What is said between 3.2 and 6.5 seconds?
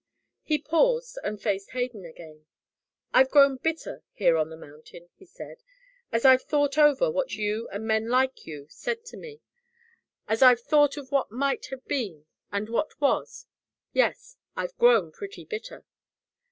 grown bitter, here on the mountain," he said, "as I've